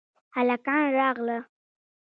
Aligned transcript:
هلکان 0.37 0.83
راغل 0.97 1.29